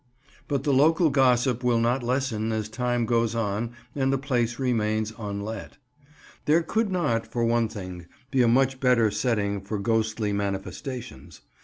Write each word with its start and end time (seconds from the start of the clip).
But 0.47 0.63
the 0.63 0.73
local 0.73 1.11
gossip 1.11 1.63
will 1.63 1.77
not 1.79 2.01
lessen 2.01 2.51
as 2.51 2.69
time 2.69 3.05
goes 3.05 3.35
on 3.35 3.69
and 3.93 4.11
the 4.11 4.17
place 4.17 4.57
remains 4.57 5.13
unlet. 5.19 5.77
There 6.45 6.63
could 6.63 6.91
not, 6.91 7.27
for 7.27 7.45
one 7.45 7.67
thing, 7.69 8.07
be 8.31 8.41
a 8.41 8.47
much 8.47 8.79
better 8.79 9.11
setting 9.11 9.61
for 9.61 9.77
ghostly 9.77 10.33
manifestations. 10.33 11.41